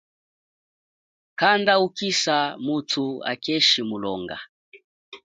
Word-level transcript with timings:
Kanda 1.39 1.73
ukisa 1.85 2.37
muthu 2.65 3.05
hakeshi 3.27 3.81
mulonga. 3.89 4.37